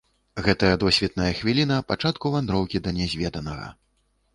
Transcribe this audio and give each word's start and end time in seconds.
Гэтая 0.47 0.71
досвітная 0.83 1.29
хвіліна 1.41 1.77
пачатку 1.93 2.35
вандроўкі 2.37 2.77
да 2.89 2.99
нязведанага! 3.01 3.75